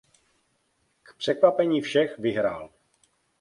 K 1.03 1.13
překvapení 1.17 1.81
všech 1.81 2.19
vyhrál. 2.19 2.69